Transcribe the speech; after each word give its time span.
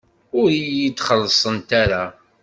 Ur 0.39 0.47
iyi-d-xellṣent 0.53 1.69
ara. 1.83 2.03